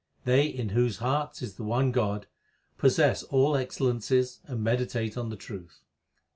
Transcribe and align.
They 0.25 0.47
in 0.47 0.69
whose 0.69 0.97
hearts 0.97 1.43
is 1.43 1.57
the 1.57 1.63
one 1.63 1.91
God, 1.91 2.25
Possess 2.79 3.21
all 3.21 3.55
excellences 3.55 4.39
and 4.45 4.63
meditate 4.63 5.15
on 5.15 5.29
the 5.29 5.35
truth. 5.37 5.83